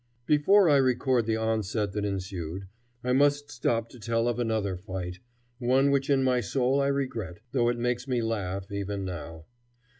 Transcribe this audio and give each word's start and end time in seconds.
Before 0.25 0.67
I 0.67 0.77
record 0.77 1.27
the 1.27 1.35
onset 1.37 1.91
that 1.93 2.05
ensued, 2.05 2.65
I 3.03 3.13
must 3.13 3.51
stop 3.51 3.87
to 3.89 3.99
tell 3.99 4.27
of 4.27 4.39
another 4.39 4.75
fight, 4.75 5.19
one 5.59 5.91
which 5.91 6.09
in 6.09 6.23
my 6.23 6.39
soul 6.41 6.81
I 6.81 6.87
regret, 6.87 7.37
though 7.51 7.69
it 7.69 7.77
makes 7.77 8.07
me 8.07 8.23
laugh 8.23 8.71
even 8.71 9.05
now. 9.05 9.45